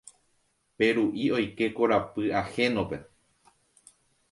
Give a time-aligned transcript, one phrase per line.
[0.77, 3.01] Peru'i oike korapy ahénope.